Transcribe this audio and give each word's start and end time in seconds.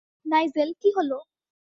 Nigel, 0.25 0.69
কী 0.81 0.89
হলো! 0.97 1.17